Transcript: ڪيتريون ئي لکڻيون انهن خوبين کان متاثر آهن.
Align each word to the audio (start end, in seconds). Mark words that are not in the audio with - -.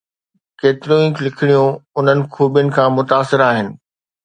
ڪيتريون 0.59 1.03
ئي 1.15 1.21
لکڻيون 1.25 1.69
انهن 1.97 2.19
خوبين 2.33 2.67
کان 2.75 2.89
متاثر 2.97 3.39
آهن. 3.49 3.67